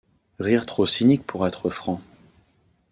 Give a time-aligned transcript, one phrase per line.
[0.39, 2.01] Rire trop cynique pour être franc.